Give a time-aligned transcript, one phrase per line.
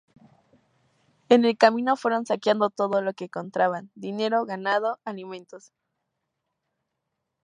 [1.29, 5.73] En el camino fueron saqueando todo lo que encontraban: dinero, ganado, alimentos.